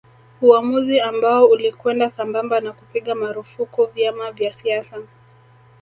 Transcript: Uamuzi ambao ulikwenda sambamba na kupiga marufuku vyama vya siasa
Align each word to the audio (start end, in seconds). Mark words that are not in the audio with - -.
Uamuzi 0.41 0.99
ambao 0.99 1.45
ulikwenda 1.45 2.09
sambamba 2.09 2.59
na 2.59 2.73
kupiga 2.73 3.15
marufuku 3.15 3.85
vyama 3.85 4.31
vya 4.31 4.53
siasa 4.53 4.97